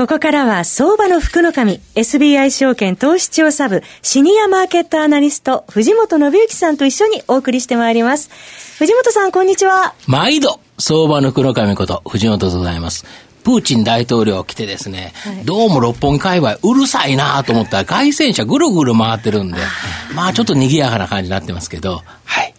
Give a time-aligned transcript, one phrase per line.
[0.00, 8.30] ここからは相場の福の神 SBI 証券投資調査部シニアマーケットアナリスト藤本信之さんと一緒にお送りしてまいります。
[8.78, 9.94] 藤本さんこんにちは。
[10.06, 13.04] 毎度相場の黒神こと藤本でございます。
[13.44, 19.58] プーチン大統領来てですね、はい、どうも六本木界隈うるさいなと思ったら外旋車ぐるぐる回ってるんで、
[20.14, 22.54] まあちょっと賑やかな感じになってますけど、はい。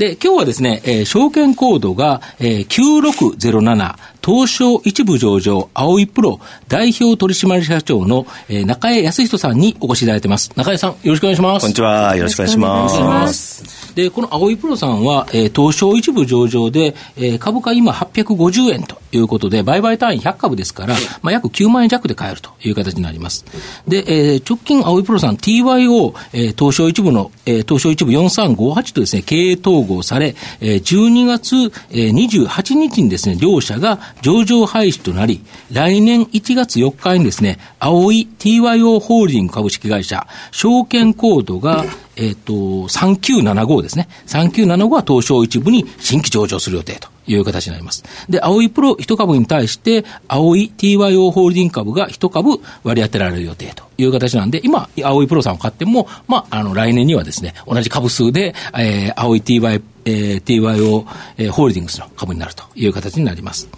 [0.00, 10.52] で、今日はですね、えー、証券コードが、えー、9607、東証一部上場、青いプロ代表取締社長の、えー、中江康人さんにお越しいただいてます。
[10.56, 11.64] 中江さん、よろしくお願いします。
[11.64, 12.16] こんにちは。
[12.16, 12.98] よろしくお願いします。
[12.98, 23.44] ますで、この青いプロさんは、えー、東証一部上場で、えー、株価今850円ということで、売買単位100株ですから、まあ、約9万円弱で買えるという形になります。
[23.86, 31.56] で、えー、直近青いプロさん TYO、えー、東証一部の、えー、東証一部4358とですね、経営統合され、えー、12月、
[31.90, 35.40] えー、28日にですね、両社が上場廃止となり、
[35.72, 41.84] 来年1月4日にですね、青い TYO ホールディング株式会社、証券コードが、
[42.20, 44.08] えっ、ー、と、3975ですね。
[44.26, 47.08] 3975は東証一部に新規上場する予定と。
[47.26, 48.02] いう形になります。
[48.28, 61.04] で、青いプロ1株に対して、青い TYO ホールディング株が1株割り当てられる予定という形なんで、今、青いプロさんを買っても、まあ、あの、来年にはですね、同じ株数で、えー、青い TY えー、TYO、
[61.36, 63.68] えー、ホールディングスの株になるという形になります。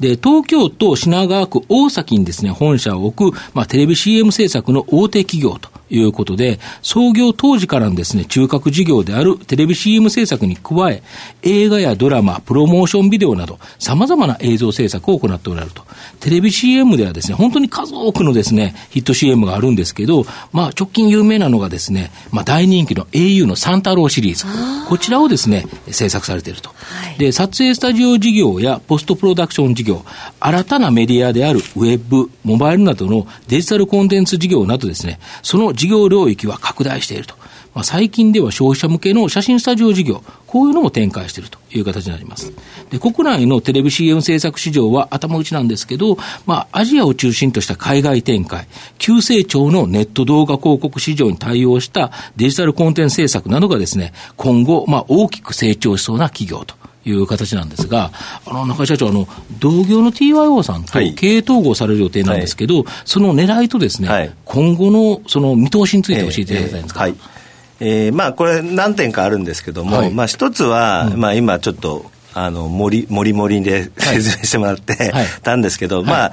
[0.00, 11.02] で、東京都品川区大崎にですね、本社を置く、まあ、テレビ CM 制作の大手企業ということで、創業当時からのですね、中核事業であるテレビ CM 制作に加え、
[11.42, 15.82] 映画やドラマ、プロモーションビデオなど、様々な映像制作を行っておられると。
[16.20, 24.44] テレビ CM ではですね、本当に数多くのですね、ヒット CM があるんですけど、まあ、直近有名なのがですね、まあ、大人気の au のサンタローシリーズ。
[24.88, 26.70] こちらをですね、制作されていると。
[26.70, 30.04] はい、で、撮影スタジオ事業やポストプロダクション事業、
[30.40, 37.34] 新たなメディアであるウェブ、モバイルなどのデジタルコンテンツ事業などですね、その事業領域は拡大していると。
[37.74, 42.52] まあ、最近では消費者向けの写真スタジオ事業、こういうのも展開しているという形になります。
[42.90, 48.66] で、国内のテレビ CM 制作市場は頭打ちなんですけど、まあ、アジアを中心とした海外展開、
[48.98, 56.74] 急成長のネット動画広告市場に対応したデジタルコンテンツ制作などがですね、今後、まあ、大きく成長しそうな企業と
[57.08, 58.12] いう形なんですが、
[58.46, 59.26] あの中井社長、あの
[59.58, 67.06] 同業の TYO さんと経営統合される予定なんですけど、はい、その狙いとですね、はい、今後のその見通しについて教えていただきたいんですか。
[67.06, 67.38] えーえーはい。
[67.80, 76.32] えー、まあこれ何点かあるんですけども、はい、まあ一つは、うん、まあ今ちょっとあのもりもりもりで説明してもらって、はい、たんですけど、まあ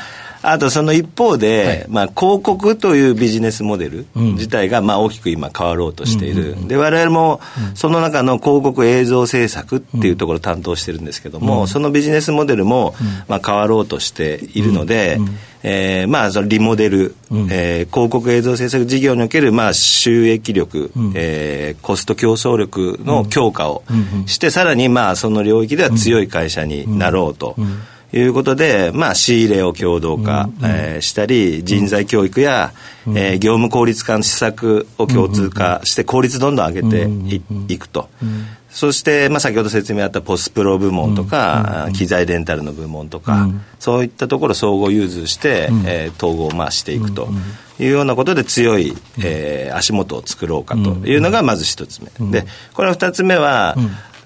[0.51, 7.39] あとその一方で、はい、まあ、広告というビジネスモデル自体が、まあ、大きく今変わろうとしている、うん、で我々も
[7.73, 12.95] その中の広告映像制作っていうところを担当してるんですけども、うん、そのビジネスモデルも、
[13.28, 15.28] まあ、変わろうとしているので、うん。
[15.67, 23.84] えー、まあそのリモデル、うん、えー、広告映像制作事業におけるまあ収益力、うん、えー、コスト競争力の強化を
[24.28, 27.55] して、うん、さらにまあその領域では強い会社になろうと。
[28.15, 32.73] いうことで、まあ、仕入れを共同化、うん、えー、したり、人材教育や、
[33.05, 37.09] うん、えー、業務効率化の施策を共通化して、効率どんどん上げて
[37.67, 38.09] い,、くと。
[38.69, 47.29] そして、まあ、先ほど説明あったポスプロ部門とか、うん、機材レンタルの部門とか、うん、そういったところ総合融通して、うん、えー、統合をまあしていくと
[47.79, 48.93] いうようなことで強い、
[49.23, 53.75] えー、足元を作ろうかというのがまず一つ目、でこれ二つ目は、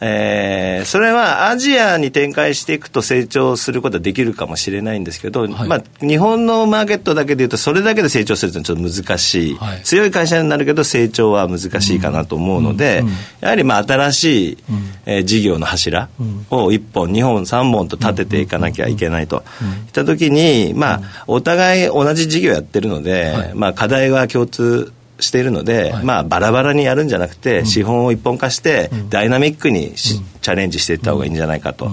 [0.01, 14.57] えー、それはアジアに展開していくと成長することはできるかもしれないんですけど、はい、まあ、日本のマーケットだけでいうと、それだけで成長するとちょっと難しい、はい、強い会社になるけど、成長は難しいかなと思うので、うんうん、やはりまあ新しい、
[15.05, 16.09] えー、事業の柱
[16.49, 19.43] を1本、2本、3本と立てていかなきゃいけないと。
[19.87, 31.89] いったときに、まあ、お互い同じ事業やってるので、はい、まあ、課題は共通しているので、はい、まあ、バラバラにやるんじゃなくて、うん、資本を一本化して、ダイナミックに、うん、チャレンジしていった方がいいんじゃないかと。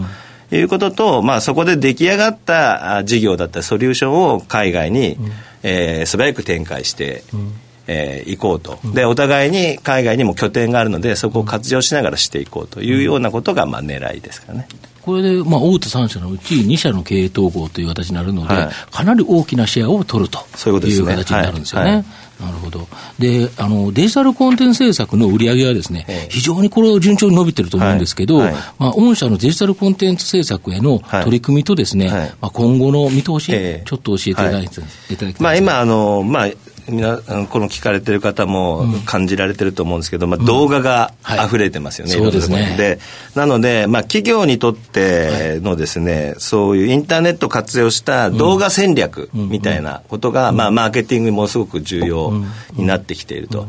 [0.52, 5.32] いうことと、まあ、そこで出来上がった事業だったりソリューションを海外に、うん、
[5.64, 7.52] えー、素早く展開して、うん、
[7.88, 14.68] えー、行こうと、でお互いに海外にも拠点があるのでそこを活用しながらしていこうというようなことがまあ狙いですかね。
[15.02, 22.04] これで、まあ、大手3社のうち2社の経営統合という形になるので、はい、かなり大きなシェアを取るという形になるんですよね。
[22.40, 22.86] なるほど。
[23.18, 34.80] で、あの、デジタルコンテンツ制作の売り上げはですね、ええ、非常にこれ順調に伸びてると思うんですけど、はいはい、まあ、御社のデジタルコンテンツ制作への取り組みとですね、はい、まあ、今後の見通し、え、ちょっと教えていただいて、
[35.10, 35.16] い。
[35.16, 36.48] ただきたいまあ、今、あの、まあ、
[36.88, 37.18] 皆
[37.50, 41.12] この聞かれてる方も感じられてると思うんですけど、まあ、動画が
[41.46, 42.98] 溢れてますよね、うんはい、そうですねで
[43.34, 52.32] なので、まあ、企業にとってのですね、そういうインターネット活用した動画戦略みたいなことが、まあ、マーケティングにもすごく重要
[52.74, 53.66] になってきていると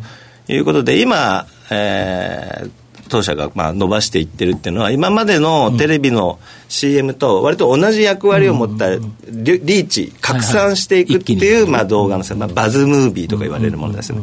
[0.48, 2.72] いうことで今、えー、
[3.08, 6.40] 当社がまあ伸ばしていってるっていうのは、今までのテレビの
[6.70, 14.22] CM と割と同じ役割を持ったリーチ、拡散していくっていうまあ動画の、まあ、バズムービーとか言われるものですね。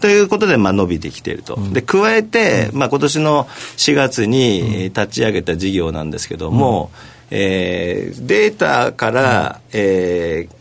[0.00, 1.56] ということでまあ伸びてきていると。
[1.72, 3.44] で、加えて、まあ今年の
[3.76, 6.90] 4月に立ち上げた事業なんですけども、
[7.30, 10.60] えー、データから、えー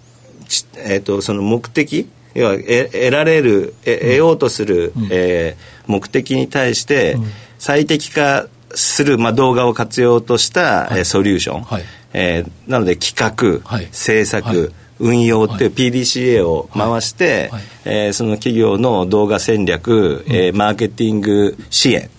[0.78, 7.18] えー、とその目的要は得られる得ようとする、えー、目的に対して、
[7.60, 11.84] 最適化する、まあ、動画を活用とした、はい、ソリューション、はい、
[12.14, 14.70] えー、なので企画、はい、制作、はい、
[15.00, 22.10] 運用っていう PDCA を回して、はい、えー、その企業の動画戦略、うん、えー、マーケティング支援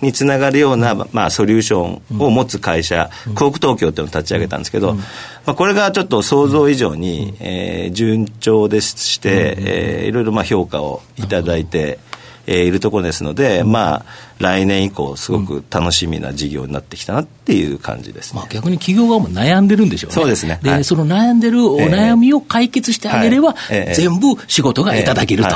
[0.00, 5.04] につながるような、まあ、ソリューションを持つ会社、うん、東京っていうのを立ち上げたんですけど、うん、ま
[5.46, 11.98] あ、これがちょっと想像以上に、えー、順調でして、うん、えー、いろいろまあ評価をいただいて、
[12.46, 14.04] えー、いるところですので、まあ、
[14.38, 20.14] 来年以降、すごく楽しみな事業になってきたなっていう感じです、ね、まあ、逆に企業側も悩んでるんでしょうね。
[20.14, 20.58] そうですね。
[20.62, 25.50] で、はい、その悩んでるお悩みを解決してあげれば、えーはい、全部仕事がいただける、と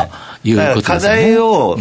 [0.45, 0.53] い。
[0.53, 0.83] うことですね。
[0.83, 1.79] 課題を、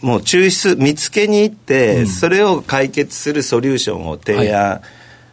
[0.00, 4.80] もう抽出、見つけに行って、うん、それを解決するソリューションを提案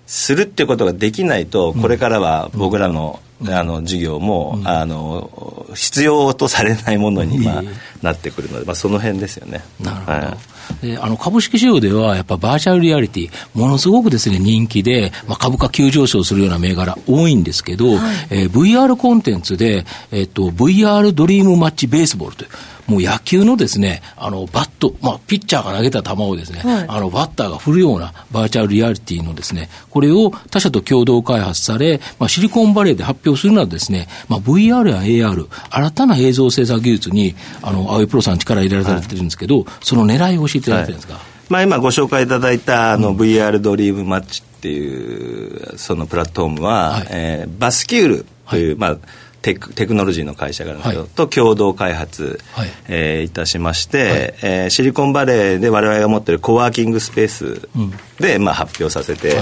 [0.08, 3.19] するっていうことができないと、これからは僕らの
[3.50, 7.63] あの事業も、うん、あの必要とされないものに、まあ、
[8.01, 9.63] なってくるので、まあ、その辺ですよね。
[9.80, 10.38] なるほど、は
[10.81, 10.88] い。
[10.88, 22.50] であの株式市場では、やっぱバーチャルリアリティ、ものすごくですね、人気で、まあ、株価急上昇するような銘柄多いんですけど、はい、えー、VR コンテンツで、えっと、VR ドリームマッチベースボールという、
[22.88, 48.98] もう野球のですね、あの、バット、まあ、ピッチャーが投げた球をですね、はい、あの、バッターが振るようなバーチャルリアリティのですね、これを他社と共同開発され、まあ、シリコンバレーで発表するなどですね、まあ、VR や AR、新たな映像制作技術に、あの、青井プロさん力入れられてるんですけど、はい、その狙いを教えていただいてるんですか、はい、まあ、今ご紹介いただいたあの VR ドリームマッチっていうそのプラットフォームは、はい、えー、バスキュールという、まあ
[49.46, 52.70] テクテクノロジーの会社があるんですけど、はい、と共同開発、はい。
[52.88, 54.10] えー、いたしまして、はい、
[54.42, 57.70] えー、シリコンバレーで我々が持ってるコワーキングスペース
[58.20, 59.36] で、うん、まあ、発表させて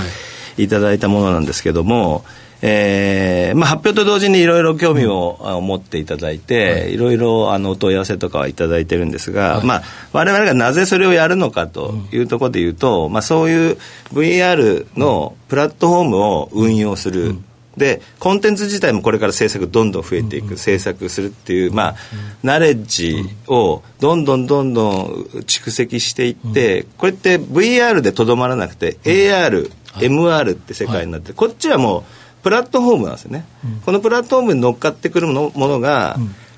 [0.58, 0.68] い。
[0.68, 2.26] ただいたものなんですけども、
[2.62, 6.98] えーまあ、発表と同時にいろいろ興味を持っていただいて、い。
[6.98, 9.66] ろいろあのお問い合わせとかはいただいてるんですが、はい。
[9.66, 13.78] まあ、我々がなぜそれをやるのかというところでいうと、うん、まあ、そういう
[14.12, 17.46] VR のプラットフォームを運用する、うん
[17.78, 21.96] でコンテンツ自体もこれから制作どんどん増えていく、制作するっていう、まあ、
[22.44, 23.16] ナレッジ
[23.48, 25.06] をどんどんどんどん
[25.46, 32.04] 蓄積していって、これって VR でとどまらなくて AR、MR って世界になって、こっちはもう
[32.44, 33.46] プラットフォームなんですよね、
[33.86, 36.18] このプラットフォームに乗っかってくるものものが、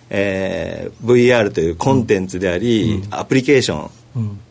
[0.10, 3.90] えー、VR というコンテンツであり、アプリケーション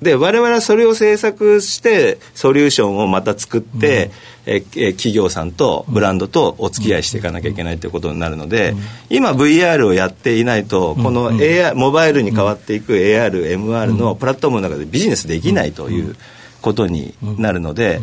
[0.03, 4.11] で我々はそれを制作してソリューションをまた作って、
[4.47, 16.15] うん、え企業さんとブランドとお付き合いしていかなきゃいけないということになるので、うん、今 VR をやっていないとこの AR、モバイルに変わっていく AR、MR のプラットフォームの中でビジネスできないという
[16.61, 18.01] ことになるので、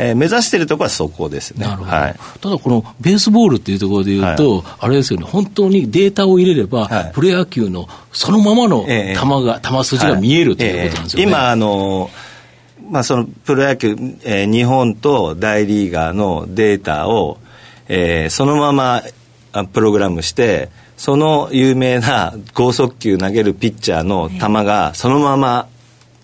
[0.00, 1.66] えー、目指しているところはそこですね。
[1.66, 1.90] なるほど。
[1.90, 11.28] はい、ただこのベースボールっていうところでいうと、はい、あれですよね、本当にデータを入れれば、はい、プロ野球のそのままの球が、球筋が見えるということなんですよね。
[11.28, 12.10] 今、あの
[12.88, 17.38] まあ、そのプロ野球、えー、日本と大リーガーのデータを、
[17.88, 19.02] えー、そのまま
[19.72, 25.68] プログラムして、その有名な剛速球投げるピッチャーの球がそのまま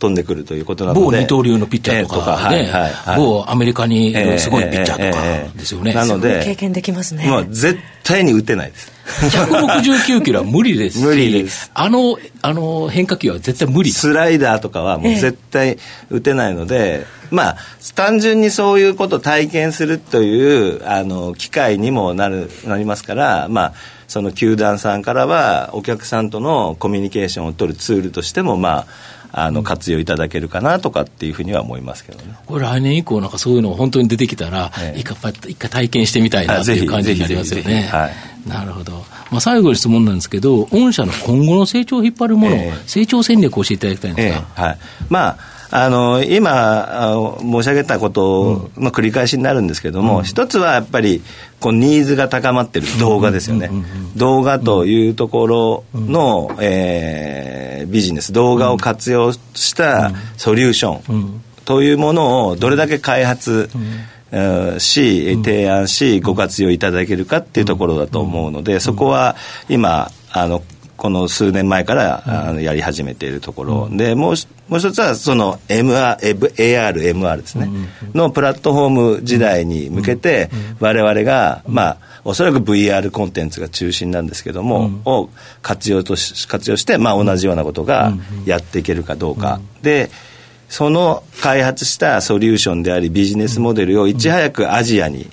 [0.05, 1.01] 飛んでくるということなので。
[1.01, 5.23] 某二刀流のピッチャーとか、ね、えはいはい、某アメリカにすごいピッチャーとか
[5.57, 5.95] ですよね。
[5.95, 7.27] なので、経験できますね。
[7.27, 8.93] まあ、絶対に打てないです。
[9.05, 11.71] 169キロは無理です無理です。
[11.75, 15.79] あの、あの変化球は絶対無理スライダーとかはもう絶対
[16.11, 17.57] 打てないので、えー、まあ、
[17.95, 23.75] 単純にそういうことを体験するという、あの、機会にもなる、なりますから、まあ、
[24.07, 28.87] その球団さんからはお客さんとのコミュニケーションを取るツールとしても、まあ、
[29.37, 32.37] あの活用いただけるかなとかっていうふうには思いますけどね。
[32.47, 37.83] これ来年以降なんかそういうの本当に出てきたら、ええ、一回一回体験してみたいなっていう感じになりますよね。
[37.91, 38.11] は
[38.47, 38.93] い、なるほど。
[39.33, 44.63] まあ最後に質問なんですけど、御社の今後の成長を引っ張るもの、え、成長戦略を教えていただきたいんですか。
[44.63, 44.79] はい。
[45.09, 51.21] まああの今、申し上げたことの繰り返しになるんですけれども、うん、一つはやっぱり
[51.59, 53.71] こうニーズが高まってる動画ですよね、
[54.15, 63.69] 動画というところの、うん、えー、ビジネス、動画を活用したソリューションというものをどれだけ開発、
[64.79, 69.35] し、提案し、ご活用いただけるかっていうところだと思うので、そこは
[69.69, 70.63] 今、あの
[70.97, 74.35] この数年前から、あのやり始めているところ、でもう
[74.69, 77.69] もう一つはその MR、AR、MR ですね、
[78.15, 85.29] のプラットフォーム時代に向けて、我々が、まあ、おそらく VR コンテンツが中心なんですけども、を
[85.61, 88.13] 活用とし活用して、まあ、同じようなことが
[88.47, 89.61] やっていけるかどうか。
[89.83, 90.11] で
[90.67, 95.29] その開発したソリューションでありビジネスモデルをいち早くアジアに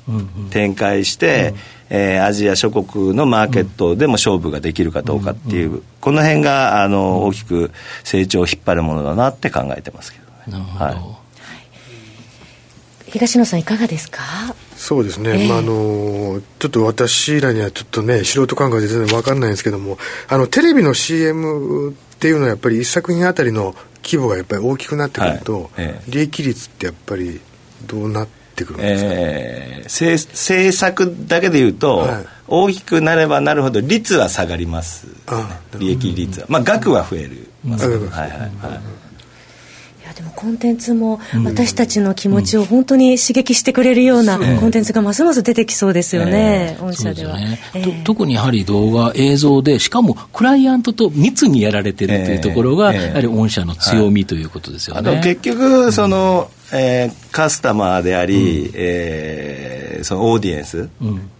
[0.51, 1.55] 展開して、
[1.93, 7.71] えー、アジア諸国のマーケットでも勝負ができるかどうかっていう、うんうん、この辺があの大きく
[8.05, 10.19] 成長を引っ張るものだなって考えてますけ
[10.49, 11.19] ど、ね、は
[13.07, 14.21] い、東野さんいかがですか？
[14.77, 19.97] そうですね、えー、まあ、あのちょっと私らにはちょっとね素人感覚で全然分かんないんですけども
[20.29, 25.69] あのテレビの CM っていうのはやっぱり一作品あたりの規模がやっぱり大きくなってくると、はい。
[25.77, 27.41] えー、利益率ってやっぱり
[27.85, 35.13] どうなってってくるんですか、えー、政策だけでいうと、はい、大きくなればなるほど率は下がります、ね、
[35.79, 38.51] 利益率は、まあ額は増える、うん、はいはいはい。
[40.13, 47.37] でもコンテンツも私たちの気持ちを本当に刺激してくれるようなコンテンツがますます出てきそうですよね、御社では。
[47.39, 47.59] ね。
[47.73, 55.21] えー、特にやはり動画、映像で、しかもクライアントと密にやられてるというところが、やはり御社の強みということですよね。
[55.23, 60.87] 結局その、えー、カスタマーであり、うん、えー、そのオーディエンスっ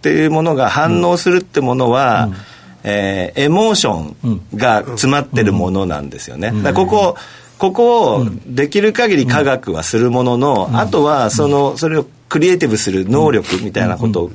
[0.00, 2.34] ていうものが反応するってものは、うん、
[2.84, 6.52] えー、エモーションが詰まってるものなんですよね。
[6.74, 7.16] ここ
[7.58, 14.32] ここをできる限り科学はするものの、あとはそのそれをクリエイティブする能力みたいなこと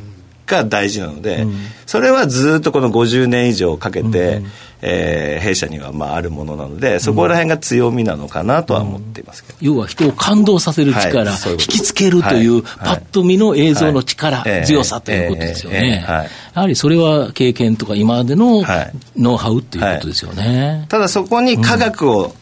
[0.47, 1.45] が大事なので、
[1.85, 4.41] それはずっとこの50年以上かけて、
[4.81, 16.05] えー、弊社にはまああるものなので、そこら辺が強みなのかなとは思っていますけど、うん、要は人を感動させる力、はい、引きつけるという、パッと見の映像の力、はい、強さということですよね。
[16.07, 16.29] や
[16.61, 18.63] はりそれは経験とか今までの
[19.15, 20.85] ノウハウっていうことですよね。
[20.89, 22.33] ただそこに科学を、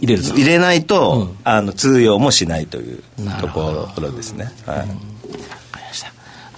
[0.00, 3.02] 入れる入れないと、うん、あの通用もしないという
[3.42, 4.50] ところですね。
[4.64, 5.10] はい、うん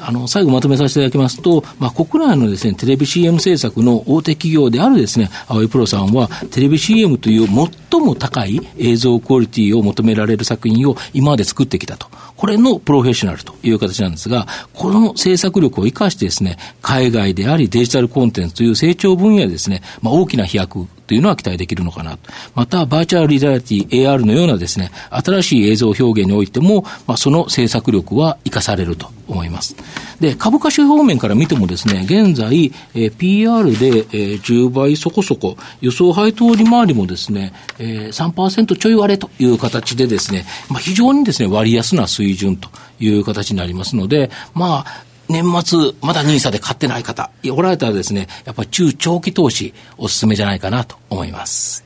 [0.05, 12.09] あの、最後まとめさせていただきますと、まあ、国内のですね、テレビ CM 制作の大手企業であるですね、青井プロさんは、テレビ CM という最も高い映像クオリティを求められる作品を今まで作ってきたと。
[12.37, 22.31] これのプロフェッショナルという形なんですが、この制作力を生かしてですね、海外でありデジタルコンテンツという成長分野でですね、まあ、大きな飛躍というのは期待できるのかなと。
[22.55, 29.77] また、バーチャルリアリティ AR のようなですね、新しい映像表現においても、まあ、その制作力は生かされると思います。
[30.21, 51.85] で、株価指標面から見てもですね、現在、えー、PR で、えー、10倍そこそこ、予想配当利回りもですね、えー、3%ちょい割れという形でですね、まあ、非常にですね、割安な水準という形になりますので、まあ、年末、まだ NISA で買ってない方、おられたらですね、やっぱり中長期投資、お勧めじゃないかなと思います。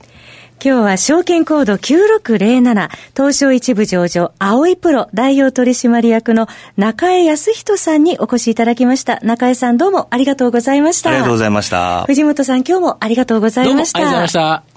[0.64, 9.20] 今日は証券コード9607東証一部上場青いプロ代表取締役の中江康人さんにお越しいただきました。
[9.20, 11.10] 中江さんどうもありがとうございました。
[11.10, 12.04] ありがとうございました。
[12.06, 13.98] 藤本さん今日もありがとうございました。
[13.98, 14.75] ありがとうございました。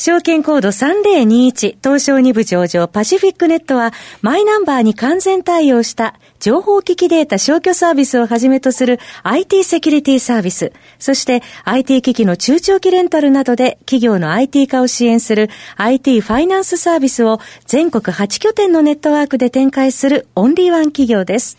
[0.00, 21.58] 証券コード3021東証2部上場パシフィックネットはマイナンバーに完全対応した情報機器データ消去サービスをはじめとする IT セキュリティサービス、そして IT 機器の中長期レンタルなどで企業の IT 化を支援する IT ファイナンスサービスを全国8拠点のネットワークで展開するオンリーワン企業です。